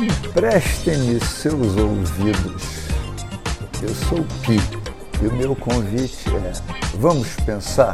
[0.00, 2.62] Emprestem-me seus ouvidos.
[3.82, 4.56] Eu sou o Pi
[5.22, 7.92] e o meu convite é: vamos pensar?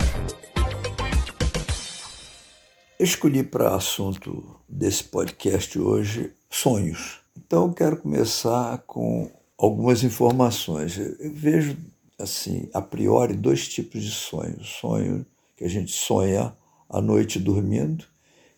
[3.01, 7.23] Escolhi para assunto desse podcast hoje sonhos.
[7.37, 9.29] Então eu quero começar com
[9.59, 10.97] algumas informações.
[10.97, 11.77] Eu vejo
[12.21, 16.57] assim, a priori, dois tipos de sonhos: sonho que a gente sonha
[16.89, 18.05] à noite dormindo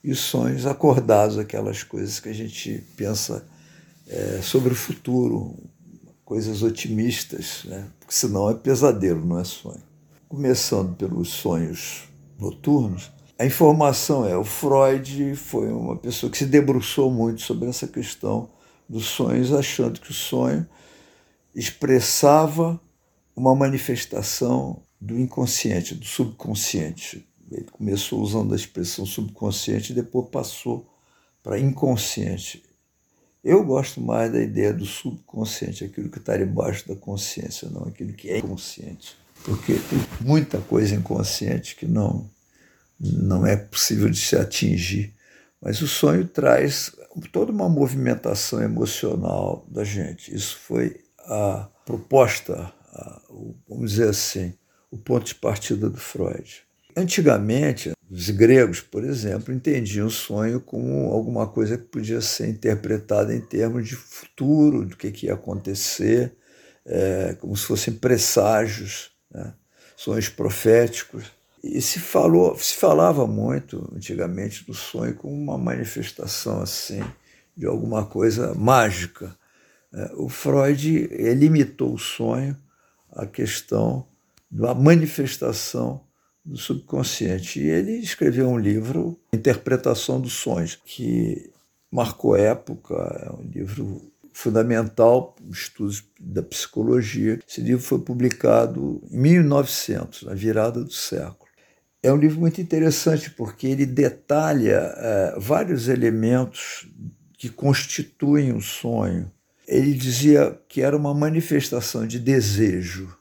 [0.02, 3.46] e sonhos acordados, aquelas coisas que a gente pensa
[4.06, 5.56] é, sobre o futuro,
[6.24, 7.88] coisas otimistas, né?
[7.98, 9.82] porque senão é pesadelo, não é sonho.
[10.28, 12.04] Começando pelos sonhos
[12.38, 17.86] noturnos, a informação é: o Freud foi uma pessoa que se debruçou muito sobre essa
[17.86, 18.50] questão
[18.88, 20.66] dos sonhos, achando que o sonho
[21.54, 22.80] expressava
[23.36, 27.27] uma manifestação do inconsciente, do subconsciente.
[27.50, 30.88] Ele começou usando a expressão subconsciente e depois passou
[31.42, 32.62] para inconsciente.
[33.42, 38.12] Eu gosto mais da ideia do subconsciente, aquilo que está debaixo da consciência, não aquilo
[38.12, 39.16] que é inconsciente.
[39.44, 42.28] Porque tem muita coisa inconsciente que não,
[42.98, 45.14] não é possível de se atingir.
[45.60, 46.92] Mas o sonho traz
[47.32, 50.34] toda uma movimentação emocional da gente.
[50.34, 53.22] Isso foi a proposta, a,
[53.68, 54.52] vamos dizer assim,
[54.90, 56.62] o ponto de partida do Freud.
[56.98, 63.32] Antigamente, os gregos, por exemplo, entendiam o sonho como alguma coisa que podia ser interpretada
[63.32, 66.34] em termos de futuro, do que, que ia acontecer,
[66.84, 69.54] é, como se fossem presságios, né?
[69.96, 71.30] sonhos proféticos.
[71.62, 77.00] E se, falou, se falava muito antigamente do sonho como uma manifestação assim
[77.56, 79.36] de alguma coisa mágica.
[79.94, 82.56] É, o Freud limitou o sonho
[83.12, 84.08] à questão
[84.50, 86.07] da manifestação
[86.44, 87.60] do subconsciente.
[87.60, 91.50] E ele escreveu um livro, Interpretação dos Sonhos, que
[91.90, 97.40] marcou época, é um livro fundamental para estudos da psicologia.
[97.46, 101.48] Esse livro foi publicado em 1900, na virada do século.
[102.00, 106.88] É um livro muito interessante porque ele detalha é, vários elementos
[107.36, 109.30] que constituem o sonho.
[109.66, 113.17] Ele dizia que era uma manifestação de desejo,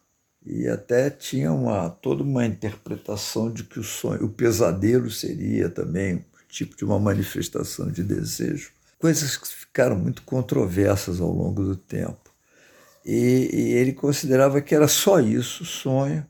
[0.50, 6.25] e até tinha uma, toda uma interpretação de que o sonho, o pesadelo seria também
[6.50, 8.72] tipo de uma manifestação de desejo.
[8.97, 12.31] Coisas que ficaram muito controversas ao longo do tempo.
[13.06, 16.25] E, e ele considerava que era só isso, o sonho,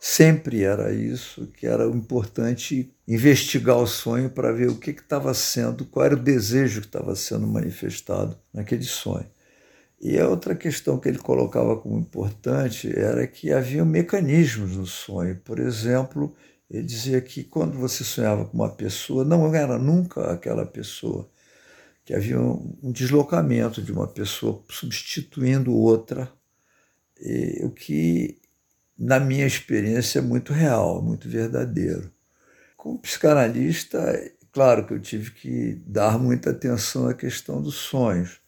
[0.00, 5.84] sempre era isso, que era importante investigar o sonho para ver o que estava sendo,
[5.84, 9.26] qual era o desejo que estava sendo manifestado naquele sonho.
[10.08, 15.34] E a outra questão que ele colocava como importante era que havia mecanismos no sonho.
[15.44, 16.32] Por exemplo,
[16.70, 21.28] ele dizia que quando você sonhava com uma pessoa, não era nunca aquela pessoa,
[22.04, 26.32] que havia um deslocamento de uma pessoa substituindo outra,
[27.20, 28.40] e, o que,
[28.96, 32.12] na minha experiência, é muito real, muito verdadeiro.
[32.76, 33.98] Como psicanalista,
[34.52, 38.45] claro que eu tive que dar muita atenção à questão dos sonhos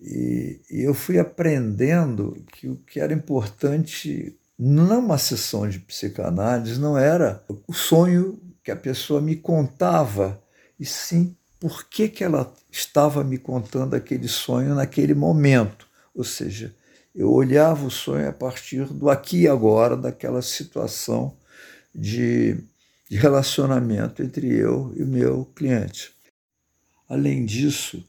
[0.00, 6.96] e, e eu fui aprendendo que o que era importante numa sessão de psicanálise não
[6.96, 10.42] era o sonho que a pessoa me contava,
[10.78, 15.86] e sim por que, que ela estava me contando aquele sonho naquele momento.
[16.14, 16.74] Ou seja,
[17.14, 21.36] eu olhava o sonho a partir do aqui e agora, daquela situação
[21.94, 22.56] de,
[23.08, 26.12] de relacionamento entre eu e o meu cliente.
[27.08, 28.06] Além disso,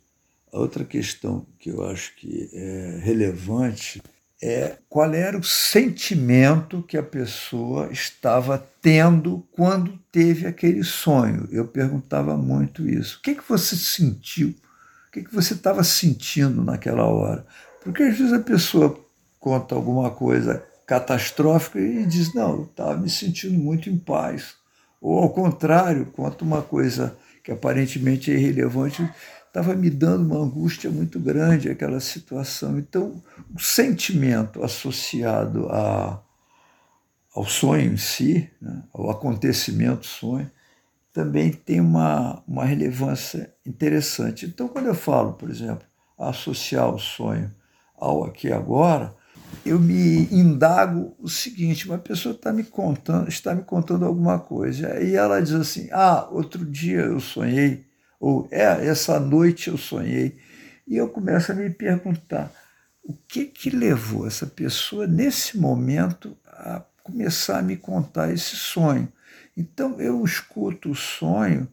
[0.52, 4.02] a outra questão que eu acho que é relevante
[4.42, 11.48] é qual era o sentimento que a pessoa estava tendo quando teve aquele sonho.
[11.52, 13.20] Eu perguntava muito isso.
[13.20, 14.50] O que, que você sentiu?
[14.50, 17.46] O que, que você estava sentindo naquela hora?
[17.84, 19.00] Porque às vezes a pessoa
[19.40, 24.56] conta alguma coisa catastrófica e diz: Não, eu estava me sentindo muito em paz.
[25.00, 29.08] Ou ao contrário, conta uma coisa que aparentemente é irrelevante
[29.52, 32.80] estava me dando uma angústia muito grande aquela situação.
[32.80, 33.22] Então,
[33.54, 36.22] o sentimento associado a,
[37.36, 40.50] ao sonho em si, né, ao acontecimento sonho,
[41.14, 44.46] também tem uma, uma relevância interessante.
[44.46, 45.86] Então, quando eu falo, por exemplo,
[46.18, 47.52] associar o sonho
[47.98, 49.14] ao aqui e agora,
[49.66, 55.04] eu me indago o seguinte: uma pessoa está me contando, está me contando alguma coisa,
[55.04, 57.91] e ela diz assim: Ah, outro dia eu sonhei
[58.22, 60.38] ou é, essa noite eu sonhei.
[60.88, 62.52] E eu começo a me perguntar
[63.04, 69.12] o que que levou essa pessoa nesse momento a começar a me contar esse sonho.
[69.58, 71.68] Então eu escuto o sonho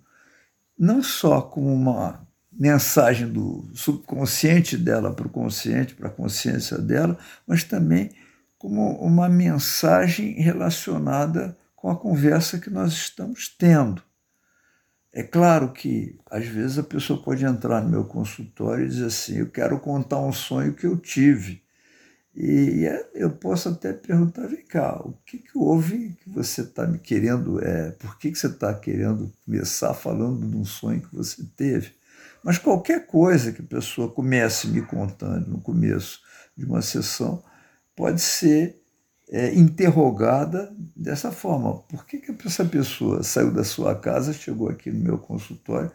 [0.78, 7.18] não só como uma mensagem do subconsciente dela para o consciente, para a consciência dela,
[7.46, 8.10] mas também
[8.56, 14.02] como uma mensagem relacionada com a conversa que nós estamos tendo.
[15.12, 19.38] É claro que, às vezes, a pessoa pode entrar no meu consultório e dizer assim:
[19.38, 21.62] Eu quero contar um sonho que eu tive.
[22.40, 22.84] E
[23.14, 27.60] eu posso até perguntar: vem cá, o que, que houve que você está me querendo?
[27.60, 31.93] É, por que, que você está querendo começar falando de um sonho que você teve?
[32.44, 36.20] Mas qualquer coisa que a pessoa comece me contando no começo
[36.56, 37.43] de uma sessão
[37.96, 38.81] pode ser
[39.30, 41.75] é, interrogada dessa forma.
[41.82, 45.90] Por que, que essa pessoa saiu da sua casa, chegou aqui no meu consultório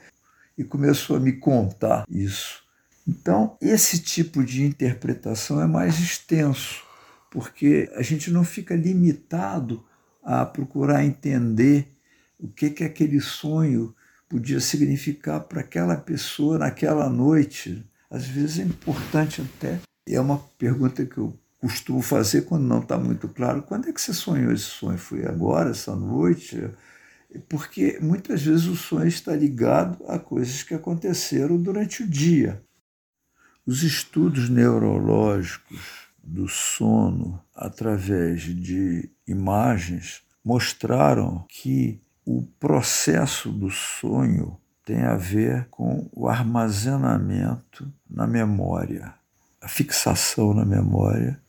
[0.57, 2.63] e começou a me contar isso?
[3.07, 6.83] Então, esse tipo de interpretação é mais extenso,
[7.29, 9.83] porque a gente não fica limitado
[10.23, 11.87] a procurar entender
[12.39, 13.93] o que, que aquele sonho
[14.29, 17.85] podia significar para aquela pessoa naquela noite.
[18.09, 19.79] Às vezes é importante até.
[20.07, 23.63] É uma pergunta que eu costumo fazer quando não está muito claro.
[23.63, 24.97] Quando é que você sonhou esse sonho?
[24.97, 26.69] Foi agora, essa noite?
[27.47, 32.61] Porque muitas vezes o sonho está ligado a coisas que aconteceram durante o dia.
[33.65, 45.03] Os estudos neurológicos do sono através de imagens mostraram que o processo do sonho tem
[45.03, 49.13] a ver com o armazenamento na memória,
[49.61, 51.41] a fixação na memória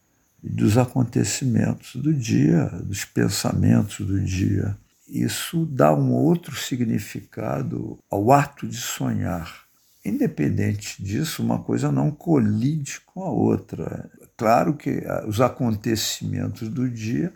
[0.50, 4.76] dos acontecimentos do dia, dos pensamentos do dia.
[5.08, 9.64] Isso dá um outro significado ao ato de sonhar.
[10.05, 14.11] Independente disso, uma coisa não colide com a outra.
[14.37, 17.32] Claro que ah, os acontecimentos do dia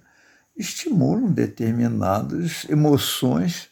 [0.57, 3.71] estimulam determinadas emoções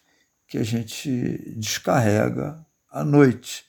[0.49, 3.65] que a gente descarrega à noite.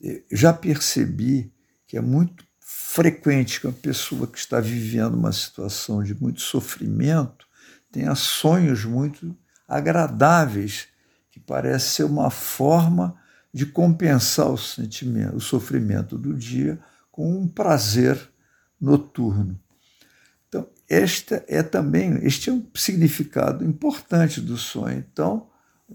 [0.00, 1.52] Eu já percebi
[1.86, 7.46] que é muito frequente que uma pessoa que está vivendo uma situação de muito sofrimento
[7.92, 9.36] tenha sonhos muito
[9.68, 10.88] agradáveis,
[11.30, 13.14] que parece ser uma forma
[13.52, 16.78] de compensar o sentimento, o sofrimento do dia
[17.12, 18.18] com um prazer
[18.80, 19.60] noturno.
[20.48, 25.04] Então, esta é também, este é um significado importante do sonho.
[25.12, 25.48] Então,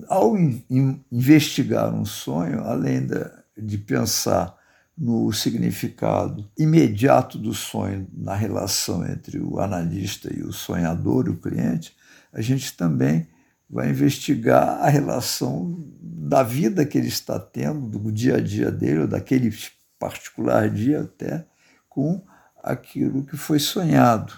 [0.08, 4.59] ao in, in, investigar um sonho, além da, de pensar
[5.00, 11.96] no significado imediato do sonho na relação entre o analista e o sonhador, o cliente,
[12.34, 13.26] a gente também
[13.70, 19.02] vai investigar a relação da vida que ele está tendo, do dia a dia dele,
[19.02, 19.56] ou daquele
[19.98, 21.46] particular dia até,
[21.88, 22.22] com
[22.62, 24.34] aquilo que foi sonhado.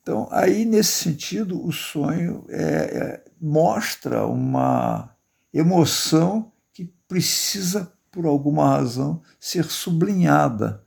[0.00, 5.12] Então, aí, nesse sentido, o sonho é, é, mostra uma
[5.52, 10.84] emoção que precisa por alguma razão, ser sublinhada.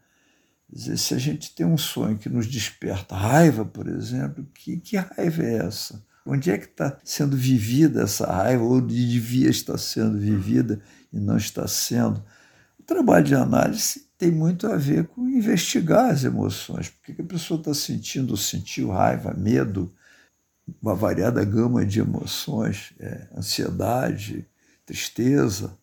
[0.72, 4.96] Dizer, se a gente tem um sonho que nos desperta raiva, por exemplo, que, que
[4.96, 6.02] raiva é essa?
[6.26, 10.82] Onde é que está sendo vivida essa raiva, ou devia estar sendo vivida
[11.12, 12.24] e não está sendo?
[12.80, 16.90] O trabalho de análise tem muito a ver com investigar as emoções.
[16.90, 19.92] Por que a pessoa está sentindo ou sentiu raiva, medo,
[20.82, 24.48] uma variada gama de emoções, é, ansiedade,
[24.86, 25.78] tristeza,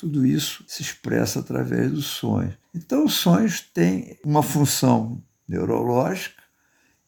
[0.00, 2.54] tudo isso se expressa através dos sonhos.
[2.74, 6.42] Então, os sonhos têm uma função neurológica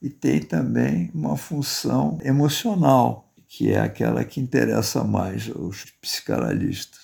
[0.01, 7.01] e tem também uma função emocional, que é aquela que interessa mais aos psicanalistas.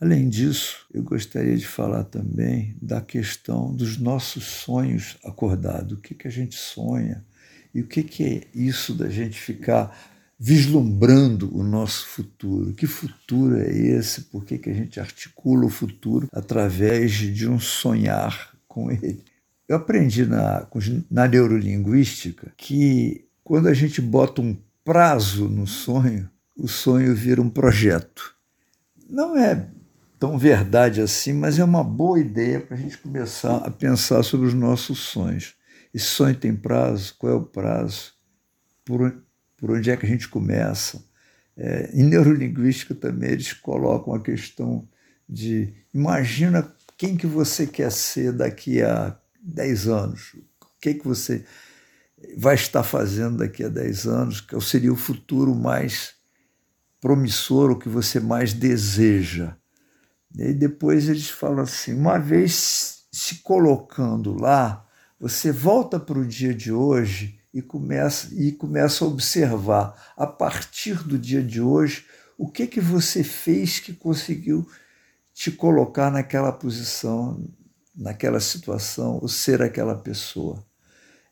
[0.00, 5.98] Além disso, eu gostaria de falar também da questão dos nossos sonhos acordados.
[5.98, 7.24] O que, que a gente sonha
[7.74, 12.72] e o que, que é isso da gente ficar vislumbrando o nosso futuro.
[12.74, 14.22] Que futuro é esse?
[14.22, 19.22] Por que, que a gente articula o futuro através de um sonhar com ele?
[19.68, 20.66] Eu aprendi na,
[21.10, 27.50] na neurolinguística que quando a gente bota um prazo no sonho, o sonho vira um
[27.50, 28.34] projeto.
[29.08, 29.68] Não é
[30.18, 34.46] tão verdade assim, mas é uma boa ideia para a gente começar a pensar sobre
[34.46, 35.54] os nossos sonhos.
[35.92, 37.14] Esse sonho tem prazo?
[37.18, 38.12] Qual é o prazo?
[38.84, 39.22] Por,
[39.56, 41.04] por onde é que a gente começa.
[41.56, 44.86] É, em neurolinguística também eles colocam a questão
[45.28, 51.44] de imagina quem que você quer ser daqui a 10 anos, o que, que você
[52.36, 56.14] vai estar fazendo daqui a 10 anos, que seria o futuro mais
[57.00, 59.56] promissor, o que você mais deseja.
[60.34, 64.86] E depois eles falam assim: uma vez se colocando lá,
[65.18, 71.02] você volta para o dia de hoje e começa, e começa a observar, a partir
[71.02, 72.04] do dia de hoje,
[72.36, 74.68] o que, que você fez que conseguiu
[75.32, 77.42] te colocar naquela posição,
[77.96, 80.62] naquela situação, ou ser aquela pessoa.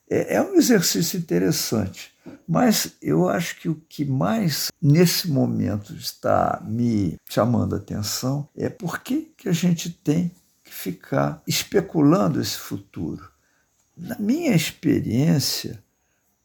[0.08, 2.10] É, é um exercício interessante,
[2.48, 8.70] mas eu acho que o que mais nesse momento está me chamando a atenção é
[8.70, 10.30] por que, que a gente tem
[10.64, 13.28] que ficar especulando esse futuro.
[13.94, 15.83] Na minha experiência,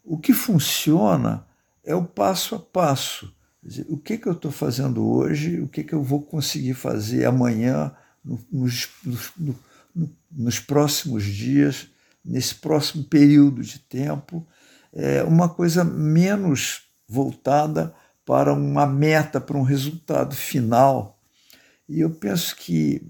[0.10, 1.46] o que funciona
[1.84, 3.32] é o passo a passo.
[3.62, 7.26] Dizer, o que, que eu estou fazendo hoje, o que, que eu vou conseguir fazer
[7.26, 7.92] amanhã,
[8.52, 8.90] nos,
[9.38, 9.56] no,
[10.32, 11.88] nos próximos dias,
[12.26, 14.48] nesse próximo período de tempo,
[14.92, 17.94] é uma coisa menos voltada
[18.26, 21.20] para uma meta, para um resultado final.
[21.88, 23.08] E eu penso que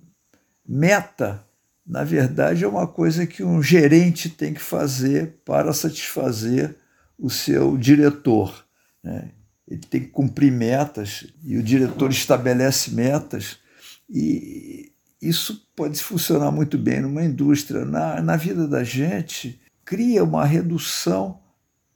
[0.68, 1.46] meta,
[1.88, 6.76] na verdade, é uma coisa que um gerente tem que fazer para satisfazer
[7.20, 8.66] o seu diretor.
[9.04, 9.32] Né?
[9.68, 13.60] Ele tem que cumprir metas e o diretor estabelece metas
[14.10, 17.86] e isso pode funcionar muito bem numa indústria.
[17.86, 21.40] Na, na vida da gente, cria uma redução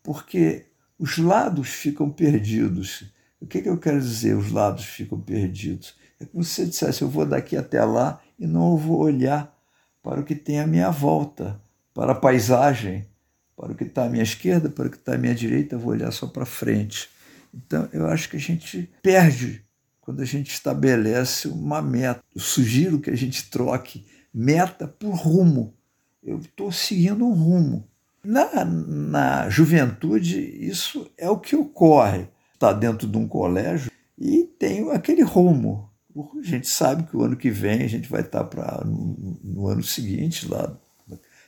[0.03, 0.65] porque
[1.00, 3.06] os lados ficam perdidos.
[3.39, 5.96] O que, que eu quero dizer, os lados ficam perdidos?
[6.20, 9.53] É como se você dissesse, eu vou daqui até lá e não vou olhar
[10.01, 11.62] para o que tem à minha volta,
[11.94, 13.08] para a paisagem,
[13.55, 15.91] para o que está à minha esquerda, para o que está à minha direita, vou
[15.91, 17.10] olhar só para frente.
[17.53, 19.63] Então, eu acho que a gente perde
[20.01, 22.22] quando a gente estabelece uma meta.
[22.36, 25.74] Eu sugiro que a gente troque meta por rumo.
[26.22, 27.88] Eu estou seguindo um rumo.
[28.24, 32.27] Na, na juventude, isso é o que ocorre.
[32.53, 35.89] Está dentro de um colégio e tem aquele rumo.
[36.15, 39.39] A gente sabe que o ano que vem a gente vai estar tá para no,
[39.43, 40.77] no, ano seguinte, lá,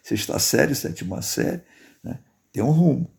[0.04, 1.62] sexta série, sétima série?
[2.56, 3.12] Tem um rumo.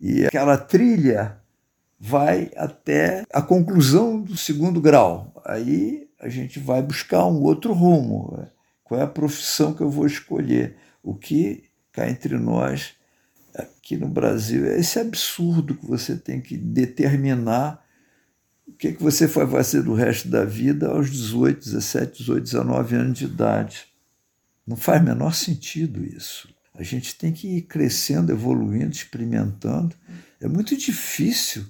[0.00, 1.38] E aquela trilha
[1.98, 5.32] vai até a conclusão do segundo grau.
[5.46, 8.44] Aí a gente vai buscar um outro rumo.
[8.82, 10.76] Qual é a profissão que eu vou escolher?
[11.04, 12.94] O que cá entre nós,
[13.54, 17.84] aqui no Brasil, é esse absurdo que você tem que determinar
[18.66, 22.42] o que, é que você vai fazer do resto da vida aos 18, 17, 18,
[22.42, 23.86] 19 anos de idade.
[24.66, 26.48] Não faz menor sentido isso.
[26.78, 29.96] A gente tem que ir crescendo, evoluindo, experimentando.
[30.40, 31.66] É muito difícil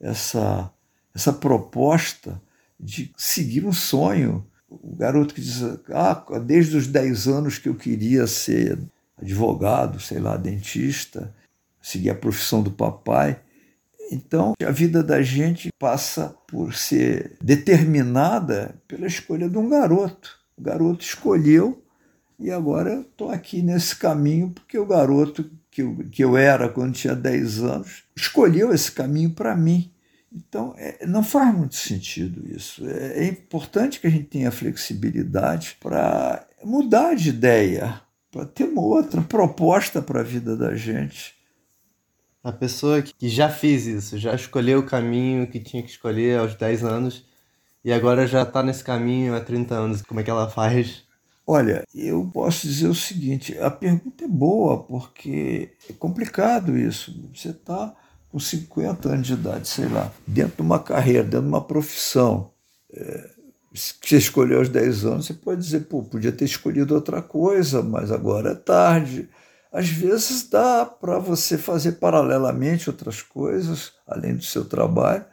[0.00, 0.72] essa,
[1.12, 2.40] essa proposta
[2.78, 4.46] de seguir um sonho.
[4.70, 8.78] O garoto que diz, ah, desde os 10 anos que eu queria ser
[9.20, 11.34] advogado, sei lá, dentista,
[11.82, 13.40] seguir a profissão do papai.
[14.12, 20.38] Então, a vida da gente passa por ser determinada pela escolha de um garoto.
[20.56, 21.81] O garoto escolheu
[22.42, 26.94] e agora estou aqui nesse caminho porque o garoto que eu, que eu era quando
[26.94, 29.90] tinha 10 anos escolheu esse caminho para mim.
[30.34, 32.86] Então, é, não faz muito sentido isso.
[32.86, 38.82] É, é importante que a gente tenha flexibilidade para mudar de ideia, para ter uma
[38.82, 41.34] outra proposta para a vida da gente.
[42.42, 46.54] A pessoa que já fez isso, já escolheu o caminho que tinha que escolher aos
[46.56, 47.24] 10 anos
[47.84, 51.04] e agora já está nesse caminho há 30 anos, como é que ela faz?
[51.52, 57.14] Olha, eu posso dizer o seguinte: a pergunta é boa, porque é complicado isso.
[57.34, 57.94] Você está
[58.30, 62.50] com 50 anos de idade, sei lá, dentro de uma carreira, dentro de uma profissão,
[62.90, 63.30] é,
[63.70, 68.10] você escolheu aos 10 anos, você pode dizer, pô, podia ter escolhido outra coisa, mas
[68.10, 69.28] agora é tarde.
[69.70, 75.26] Às vezes dá para você fazer paralelamente outras coisas, além do seu trabalho.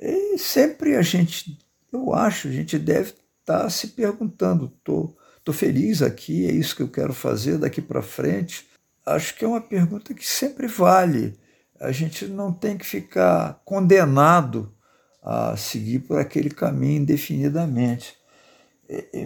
[0.00, 1.58] E sempre a gente,
[1.92, 5.15] eu acho, a gente deve estar tá se perguntando: estou
[5.46, 8.68] tô feliz aqui, é isso que eu quero fazer daqui para frente?
[9.06, 11.38] Acho que é uma pergunta que sempre vale
[11.80, 14.74] a gente não tem que ficar condenado
[15.22, 18.16] a seguir por aquele caminho indefinidamente.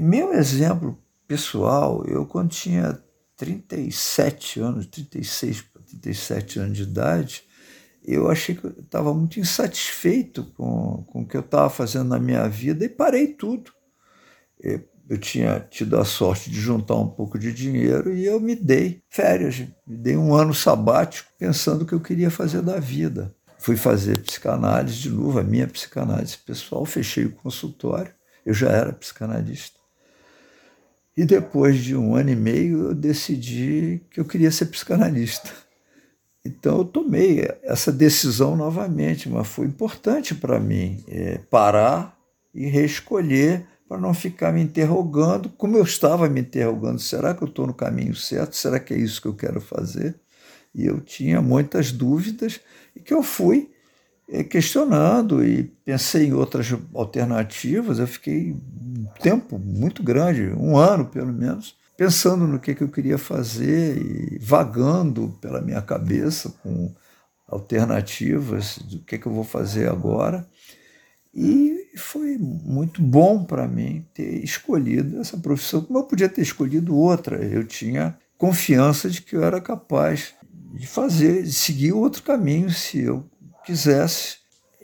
[0.00, 3.03] Meu exemplo pessoal, eu quando tinha
[3.37, 5.65] 37 anos, 36
[6.00, 7.45] 37 anos de idade,
[8.05, 12.19] eu achei que eu estava muito insatisfeito com, com o que eu estava fazendo na
[12.19, 13.73] minha vida e parei tudo
[15.11, 19.02] eu tinha tido a sorte de juntar um pouco de dinheiro e eu me dei
[19.11, 23.35] férias, me dei um ano sabático pensando o que eu queria fazer da vida.
[23.59, 28.14] Fui fazer psicanálise de novo, a minha psicanálise pessoal, fechei o consultório,
[28.47, 29.81] eu já era psicanalista.
[31.17, 35.50] E depois de um ano e meio eu decidi que eu queria ser psicanalista.
[36.45, 42.17] Então eu tomei essa decisão novamente, mas foi importante para mim é, parar
[42.55, 47.49] e reescolher para não ficar me interrogando, como eu estava me interrogando, será que eu
[47.49, 48.54] estou no caminho certo?
[48.54, 50.14] Será que é isso que eu quero fazer?
[50.73, 52.61] E eu tinha muitas dúvidas
[52.94, 53.68] e que eu fui
[54.28, 57.99] eh, questionando e pensei em outras alternativas.
[57.99, 58.54] Eu fiquei
[59.20, 64.38] tempo muito grande, um ano pelo menos, pensando no que, que eu queria fazer e
[64.38, 66.94] vagando pela minha cabeça com
[67.49, 70.47] alternativas do que, que eu vou fazer agora.
[71.35, 76.97] E foi muito bom para mim ter escolhido essa profissão, como eu podia ter escolhido
[76.97, 77.37] outra.
[77.44, 80.35] Eu tinha confiança de que eu era capaz
[80.75, 83.28] de fazer, de seguir outro caminho se eu
[83.64, 84.38] quisesse.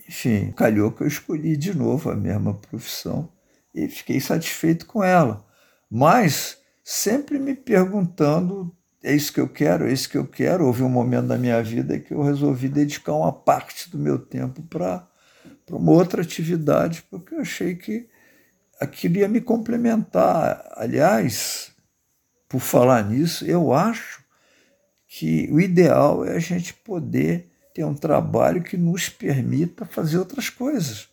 [0.08, 3.28] Enfim, calhou que eu escolhi de novo a mesma profissão
[3.74, 5.44] e fiquei satisfeito com ela.
[5.90, 9.86] Mas sempre me perguntando: é isso que eu quero?
[9.86, 10.66] É isso que eu quero?
[10.66, 14.62] Houve um momento da minha vida que eu resolvi dedicar uma parte do meu tempo
[14.62, 15.06] para
[15.70, 18.06] uma outra atividade, porque eu achei que
[18.80, 20.64] aquilo ia me complementar.
[20.76, 21.72] Aliás,
[22.48, 24.24] por falar nisso, eu acho
[25.08, 30.48] que o ideal é a gente poder ter um trabalho que nos permita fazer outras
[30.48, 31.08] coisas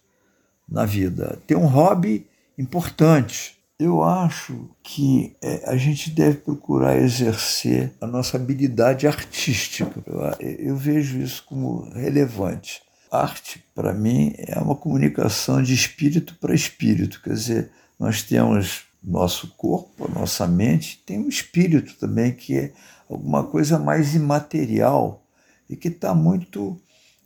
[0.67, 3.57] na vida, ter um hobby importante.
[3.79, 9.91] Eu acho que é, a gente deve procurar exercer a nossa habilidade artística.
[10.05, 12.81] Eu, eu vejo isso como relevante.
[13.13, 17.21] Arte, para mim, é uma comunicação de espírito para espírito.
[17.21, 22.73] Quer dizer, nós temos nosso corpo, nossa mente, tem um espírito também, que é
[23.07, 25.23] alguma coisa mais imaterial
[25.69, 26.81] e que está muito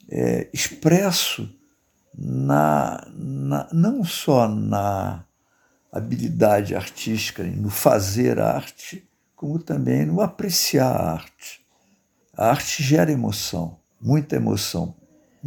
[0.10, 1.50] é, expresso
[2.14, 5.24] na, na, não só na
[5.92, 11.62] habilidade artística, no fazer arte, como também no apreciar a arte.
[12.36, 14.96] A arte gera emoção, muita emoção,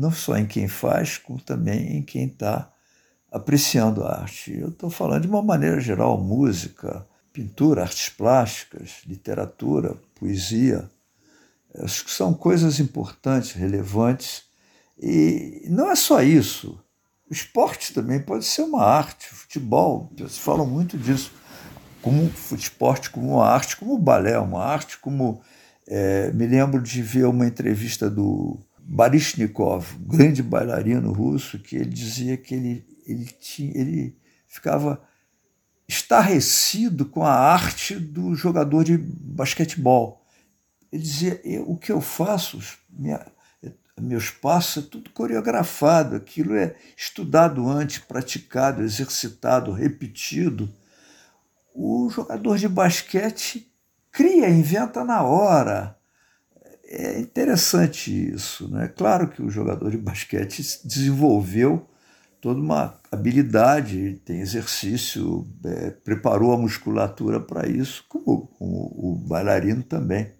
[0.00, 2.72] não só em quem faz, como também em quem está
[3.30, 4.58] apreciando a arte.
[4.58, 10.90] Eu estou falando de uma maneira geral, música, pintura, artes plásticas, literatura, poesia,
[11.78, 14.42] Acho que são coisas importantes, relevantes.
[15.00, 16.78] E não é só isso.
[17.30, 19.32] O esporte também pode ser uma arte.
[19.32, 21.32] O futebol, eles falam muito disso,
[22.02, 25.40] como esporte, como uma arte, como o balé, uma arte, como.
[25.92, 32.36] É, me lembro de ver uma entrevista do Baryshnikov, grande bailarino russo, que ele dizia
[32.36, 34.16] que ele, ele, tinha, ele
[34.46, 35.02] ficava
[35.86, 40.20] estarrecido com a arte do jogador de basquetebol
[40.92, 43.24] ele dizia: o que eu faço, minha,
[43.98, 50.72] meus passos, é tudo coreografado, aquilo é estudado antes, praticado, exercitado, repetido.
[51.72, 53.72] O jogador de basquete
[54.10, 55.96] cria, inventa na hora.
[56.90, 58.68] É interessante isso.
[58.68, 58.88] Né?
[58.88, 61.86] Claro que o jogador de basquete desenvolveu
[62.40, 69.82] toda uma habilidade, tem exercício, é, preparou a musculatura para isso, como, como o bailarino
[69.82, 70.32] também.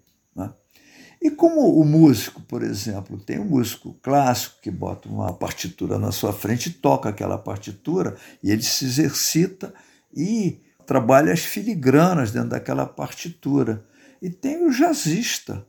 [1.21, 6.11] E como o músico, por exemplo, tem um músico clássico que bota uma partitura na
[6.11, 9.71] sua frente e toca aquela partitura e ele se exercita
[10.11, 13.85] e trabalha as filigranas dentro daquela partitura.
[14.19, 15.63] E tem o jazzista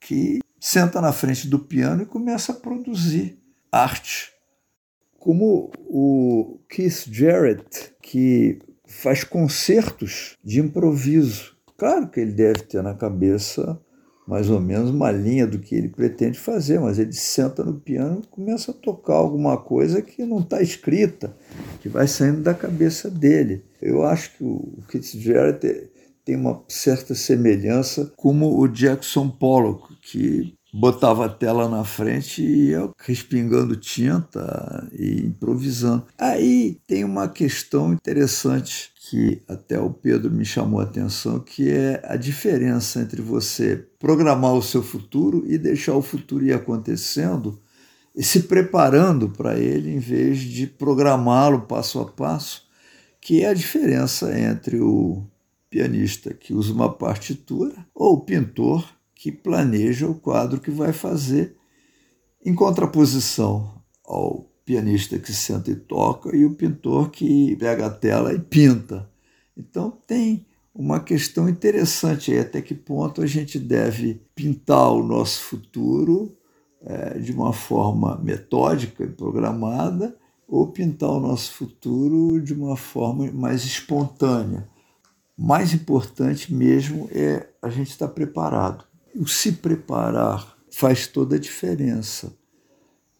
[0.00, 3.38] que senta na frente do piano e começa a produzir
[3.70, 4.32] arte.
[5.18, 11.56] Como o Keith Jarrett, que faz concertos de improviso.
[11.76, 13.80] Claro que ele deve ter na cabeça
[14.26, 18.22] mais ou menos uma linha do que ele pretende fazer, mas ele senta no piano
[18.24, 21.36] e começa a tocar alguma coisa que não está escrita,
[21.80, 23.64] que vai saindo da cabeça dele.
[23.80, 25.90] Eu acho que o Keith Jarrett
[26.26, 32.70] tem uma certa semelhança como o Jackson Pollock, que botava a tela na frente e
[32.70, 36.04] ia respingando tinta e improvisando.
[36.18, 42.02] Aí tem uma questão interessante que até o Pedro me chamou a atenção, que é
[42.04, 47.62] a diferença entre você programar o seu futuro e deixar o futuro ir acontecendo
[48.16, 52.64] e se preparando para ele em vez de programá-lo passo a passo,
[53.20, 55.24] que é a diferença entre o
[55.76, 61.54] pianista que usa uma partitura ou o pintor que planeja o quadro que vai fazer,
[62.42, 68.32] em contraposição ao pianista que senta e toca e o pintor que pega a tela
[68.32, 69.06] e pinta.
[69.54, 75.40] Então tem uma questão interessante aí, até que ponto a gente deve pintar o nosso
[75.40, 76.34] futuro
[76.80, 80.16] é, de uma forma metódica e programada
[80.48, 84.66] ou pintar o nosso futuro de uma forma mais espontânea.
[85.36, 88.86] Mais importante mesmo é a gente estar preparado
[89.18, 92.36] o se preparar faz toda a diferença.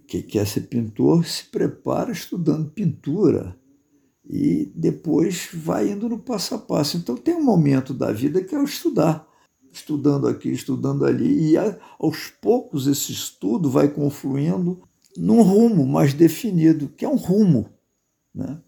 [0.07, 3.57] Quem quer ser pintor se prepara estudando pintura
[4.29, 6.96] e depois vai indo no passo a passo.
[6.96, 9.26] Então tem um momento da vida que é o estudar,
[9.72, 11.57] estudando aqui, estudando ali, e
[11.98, 14.81] aos poucos esse estudo vai confluindo
[15.16, 17.70] num rumo mais definido, que é um rumo.
[18.35, 18.61] Né?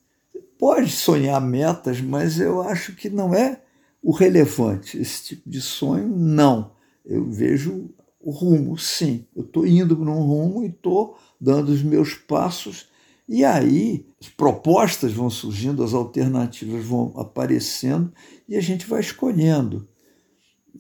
[0.59, 3.63] Pode sonhar metas, mas eu acho que não é
[4.03, 4.99] o relevante.
[4.99, 6.73] Esse tipo de sonho, não.
[7.05, 7.91] Eu vejo
[8.21, 9.25] o rumo, sim.
[9.35, 12.89] Eu estou indo num rumo e estou dando os meus passos,
[13.29, 18.13] e aí as propostas vão surgindo, as alternativas vão aparecendo
[18.49, 19.87] e a gente vai escolhendo.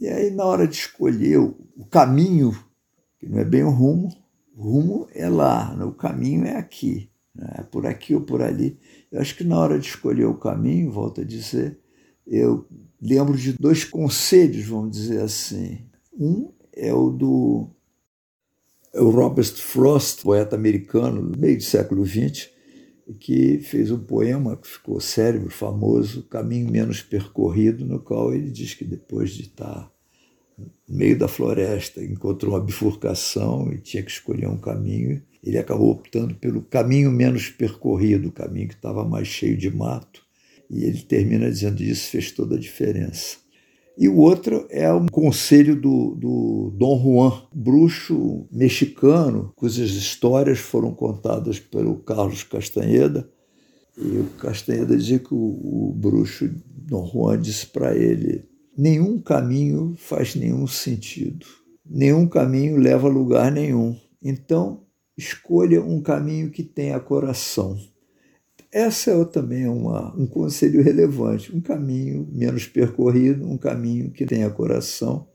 [0.00, 2.56] E aí, na hora de escolher o caminho,
[3.18, 4.08] que não é bem o rumo,
[4.56, 5.84] o rumo é lá, né?
[5.84, 7.64] o caminho é aqui, né?
[7.70, 8.78] por aqui ou por ali.
[9.10, 11.78] Eu acho que na hora de escolher o caminho, volto a dizer,
[12.26, 12.66] eu
[13.00, 15.86] lembro de dois conselhos, vamos dizer assim.
[16.12, 17.70] Um é o do
[18.92, 22.50] é Robert Frost, poeta americano meio do século XX,
[23.20, 28.74] que fez um poema que ficou célebre, famoso, Caminho Menos Percorrido, no qual ele diz
[28.74, 29.90] que depois de estar
[30.58, 35.22] no meio da floresta, encontrou uma bifurcação e tinha que escolher um caminho.
[35.42, 40.22] Ele acabou optando pelo caminho menos percorrido, o caminho que estava mais cheio de mato.
[40.70, 43.36] E ele termina dizendo isso fez toda a diferença.
[43.96, 50.94] E o outro é um conselho do, do Dom Juan, bruxo mexicano, cujas histórias foram
[50.94, 53.28] contadas pelo Carlos Castanheda.
[53.96, 58.44] E o Castanheda dizia que o, o bruxo Dom Juan disse para ele:
[58.76, 61.44] nenhum caminho faz nenhum sentido,
[61.84, 63.96] nenhum caminho leva a lugar nenhum.
[64.22, 64.82] Então,
[65.18, 67.76] escolha um caminho que tenha coração.
[68.70, 74.48] Essa é também uma, um conselho relevante, um caminho menos percorrido, um caminho que tenha
[74.48, 75.28] coração.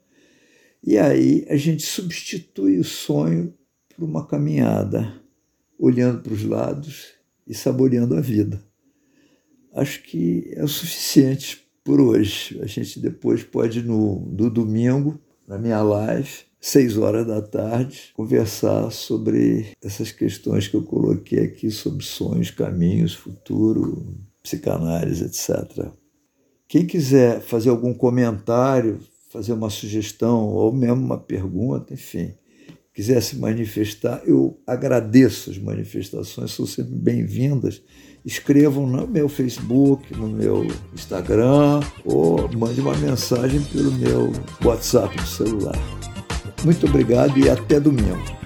[0.81, 3.53] E aí a gente substitui o sonho
[3.93, 5.21] por uma caminhada,
[5.77, 7.07] olhando para os lados
[7.45, 8.63] e saboreando a vida.
[9.73, 12.59] Acho que é o suficiente por hoje.
[12.61, 14.19] A gente depois pode, no,
[14.49, 21.43] domingo, na minha live, seis horas da tarde, conversar sobre essas questões que eu coloquei
[21.43, 25.89] aqui sobre sonhos, caminhos, futuro, psicanálise, etc.
[26.65, 32.33] Quem quiser fazer algum comentário, fazer uma sugestão ou mesmo uma pergunta, enfim,
[32.93, 37.81] quiser se manifestar, eu agradeço as manifestações, são sempre bem-vindas.
[38.23, 44.31] Escrevam no meu Facebook, no meu Instagram ou mande uma mensagem pelo meu
[44.63, 46.12] WhatsApp do celular.
[46.63, 48.42] Muito obrigado e até domingo.